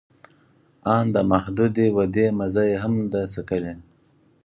آن 0.95 1.05
د 1.15 1.17
محدودې 1.31 1.87
ودې 1.95 2.27
مزه 2.37 2.63
یې 2.69 2.77
هم 2.83 2.93
نه 3.01 3.07
ده 3.11 3.21
څکلې 3.33 3.73